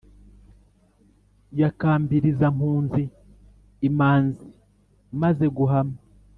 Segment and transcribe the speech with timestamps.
[1.59, 3.03] Ya Kambilizampunzi,
[3.89, 4.45] imanzi
[5.21, 5.97] maze guhama